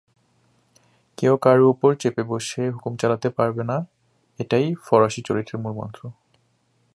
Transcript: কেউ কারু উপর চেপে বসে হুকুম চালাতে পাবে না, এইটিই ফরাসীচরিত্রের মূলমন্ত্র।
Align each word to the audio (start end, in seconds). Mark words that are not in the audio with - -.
কেউ 1.17 1.33
কারু 1.37 1.63
উপর 1.69 1.91
চেপে 1.95 2.23
বসে 2.23 2.61
হুকুম 2.69 2.93
চালাতে 2.95 3.27
পাবে 3.29 3.63
না, 3.63 3.77
এইটিই 4.39 4.67
ফরাসীচরিত্রের 4.85 5.61
মূলমন্ত্র। 5.61 6.01